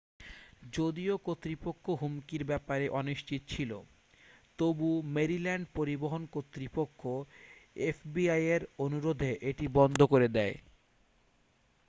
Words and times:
যদিও 0.73 1.15
কর্তৃপক্ষ 1.25 1.85
হুমকির 2.01 2.43
ব্যাপারে 2.45 2.85
অনিশ্চিত 2.99 3.41
ছিল 3.47 3.71
তবু 4.59 4.89
মেরিল্যান্ড 5.15 5.65
পরিবহন 5.75 6.23
কর্তৃপক্ষ 6.33 7.01
এফবিআইয়ের 7.85 8.61
অনুরোধে 8.79 9.31
এটি 9.49 9.65
বন্ধ 9.77 9.99
করে 10.11 10.27
দেয় 10.37 10.55